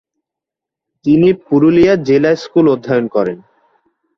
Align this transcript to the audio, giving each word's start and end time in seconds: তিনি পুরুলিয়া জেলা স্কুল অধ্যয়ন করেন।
তিনি 1.05 1.29
পুরুলিয়া 1.45 1.93
জেলা 2.07 2.31
স্কুল 2.35 2.65
অধ্যয়ন 2.73 3.05
করেন। 3.15 3.37